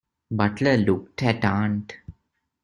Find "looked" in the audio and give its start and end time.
0.77-1.21